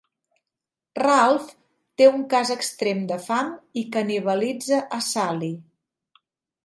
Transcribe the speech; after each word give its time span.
Ralph 0.99 1.51
té 2.01 2.07
un 2.13 2.23
cas 2.33 2.53
extrem 2.57 3.03
de 3.11 3.19
fam 3.29 3.53
i 3.83 3.87
canibalitza 3.97 4.81
a 4.99 5.01
Sally. 5.13 5.53